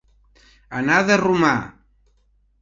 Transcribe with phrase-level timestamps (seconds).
[0.79, 1.53] Anar de romà.